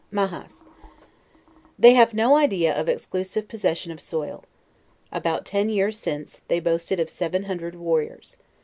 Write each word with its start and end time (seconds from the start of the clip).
MAHAS. 0.09 0.65
They 1.77 1.93
have 1.93 2.11
no 2.15 2.35
idea 2.35 2.73
of 2.75 2.89
exclusive 2.89 3.47
possession 3.47 3.91
of 3.91 4.01
soil. 4.01 4.43
About 5.11 5.45
ten 5.45 5.69
years 5.69 5.95
since, 5.95 6.41
they 6.47 6.59
boasted 6.59 6.99
of 6.99 7.07
seven 7.07 7.43
hundred 7.43 7.75
warriors. 7.75 8.37